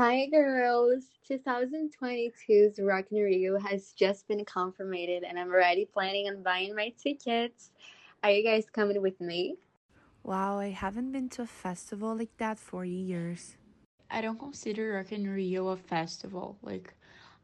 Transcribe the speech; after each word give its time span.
Hi, 0.00 0.24
girls. 0.28 1.10
2022's 1.28 2.80
Rock 2.80 3.12
in 3.12 3.18
Rio 3.22 3.58
has 3.58 3.92
just 3.92 4.26
been 4.28 4.42
confirmed, 4.46 5.24
and 5.28 5.38
I'm 5.38 5.50
already 5.50 5.84
planning 5.84 6.26
on 6.26 6.42
buying 6.42 6.74
my 6.74 6.94
tickets. 6.96 7.70
Are 8.22 8.30
you 8.30 8.42
guys 8.42 8.64
coming 8.72 9.02
with 9.02 9.20
me? 9.20 9.56
Wow, 10.22 10.58
I 10.58 10.70
haven't 10.70 11.12
been 11.12 11.28
to 11.30 11.42
a 11.42 11.46
festival 11.46 12.16
like 12.16 12.34
that 12.38 12.58
for 12.58 12.82
years. 12.86 13.56
I 14.10 14.22
don't 14.22 14.38
consider 14.38 14.94
Rock 14.94 15.12
in 15.12 15.28
Rio 15.28 15.68
a 15.68 15.76
festival. 15.76 16.56
Like, 16.62 16.94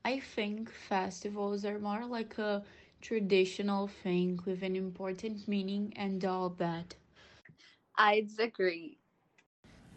I 0.05 0.21
think 0.21 0.71
festivals 0.71 1.67
are 1.67 1.79
more 1.79 2.07
like 2.07 2.39
a 2.39 2.65
traditional 3.03 3.87
thing 3.89 4.41
with 4.47 4.63
an 4.63 4.77
important 4.77 5.47
meaning 5.47 5.93
and 5.97 6.25
all 6.25 6.49
that. 6.51 6.95
I'd 7.97 8.31
agree. 8.39 8.99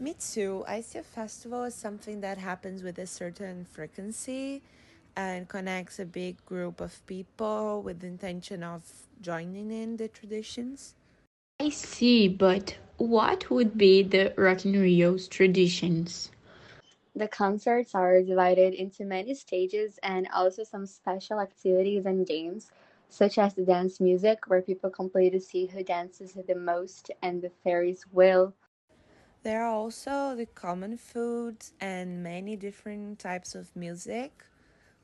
Me 0.02 0.14
too. 0.14 0.64
I 0.66 0.80
see 0.80 1.00
a 1.00 1.04
festival 1.04 1.64
as 1.64 1.76
something 1.76 2.22
that 2.22 2.38
happens 2.38 2.84
with 2.84 2.98
a 3.00 3.06
certain 3.06 3.66
frequency 3.66 4.62
and 5.18 5.50
connects 5.50 6.00
a 6.00 6.06
big 6.06 6.38
group 6.46 6.80
of 6.80 7.06
people 7.06 7.82
with 7.82 8.00
the 8.00 8.08
intention 8.08 8.64
of 8.64 8.82
joining 9.20 9.72
in 9.72 9.98
the 9.98 10.08
traditions. 10.08 10.96
I 11.60 11.68
see, 11.68 12.30
but 12.30 12.78
what 12.96 13.50
would 13.50 13.78
be 13.78 14.02
the 14.02 14.34
Rock 14.38 14.66
in 14.66 14.80
Rio's 14.80 15.28
traditions? 15.28 16.32
The 17.14 17.28
concerts 17.28 17.94
are 17.94 18.22
divided 18.22 18.74
into 18.74 19.04
many 19.04 19.34
stages 19.34 20.00
and 20.02 20.30
also 20.34 20.64
some 20.64 20.86
special 20.86 21.42
activities 21.42 22.06
and 22.06 22.26
games, 22.26 22.72
such 23.10 23.38
as 23.38 23.54
the 23.54 23.66
dance 23.66 24.00
music, 24.00 24.48
where 24.48 24.62
people 24.62 24.90
compete 24.90 25.34
to 25.34 25.42
see 25.42 25.66
who 25.66 25.84
dances 25.84 26.38
the 26.48 26.56
most, 26.56 27.12
and 27.22 27.42
the 27.42 27.52
Ferris 27.66 28.04
wheel. 28.14 28.54
There 29.42 29.64
are 29.64 29.74
also 29.74 30.36
the 30.36 30.46
common 30.46 30.98
foods 30.98 31.72
and 31.80 32.22
many 32.22 32.58
different 32.58 33.20
types 33.20 33.56
of 33.56 33.74
music 33.74 34.44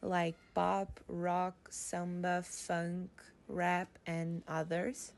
like 0.02 0.36
pop, 0.54 1.00
rock, 1.08 1.56
samba, 1.70 2.44
funk, 2.44 3.10
rap, 3.48 3.88
and 4.06 4.44
others. 4.48 5.14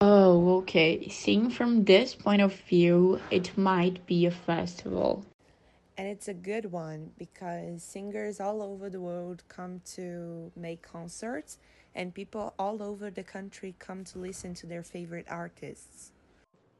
Oh, 0.00 0.58
okay. 0.58 1.08
Seeing 1.08 1.50
from 1.50 1.84
this 1.84 2.14
point 2.14 2.42
of 2.42 2.54
view, 2.54 3.20
it 3.30 3.56
might 3.56 4.04
be 4.06 4.26
a 4.26 4.30
festival. 4.30 5.24
And 5.96 6.06
it's 6.06 6.28
a 6.28 6.34
good 6.34 6.70
one 6.70 7.10
because 7.18 7.82
singers 7.82 8.40
all 8.40 8.62
over 8.62 8.90
the 8.90 9.00
world 9.00 9.42
come 9.48 9.80
to 9.94 10.52
make 10.56 10.82
concerts, 10.82 11.58
and 11.94 12.14
people 12.14 12.54
all 12.58 12.82
over 12.82 13.10
the 13.10 13.24
country 13.24 13.74
come 13.78 14.04
to 14.04 14.18
listen 14.18 14.54
to 14.54 14.66
their 14.66 14.82
favorite 14.82 15.26
artists. 15.28 16.12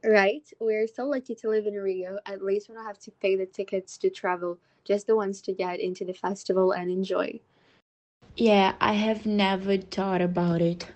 Right? 0.03 0.49
We're 0.59 0.87
so 0.87 1.05
lucky 1.05 1.35
to 1.35 1.49
live 1.49 1.67
in 1.67 1.73
Rio. 1.73 2.19
At 2.25 2.43
least 2.43 2.69
we 2.69 2.75
don't 2.75 2.85
have 2.85 2.99
to 2.99 3.11
pay 3.11 3.35
the 3.35 3.45
tickets 3.45 3.97
to 3.97 4.09
travel, 4.09 4.57
just 4.85 5.07
the 5.07 5.15
ones 5.15 5.41
to 5.41 5.53
get 5.53 5.79
into 5.79 6.05
the 6.05 6.13
festival 6.13 6.71
and 6.71 6.89
enjoy. 6.89 7.39
Yeah, 8.35 8.75
I 8.79 8.93
have 8.93 9.25
never 9.25 9.77
thought 9.77 10.21
about 10.21 10.61
it. 10.61 10.87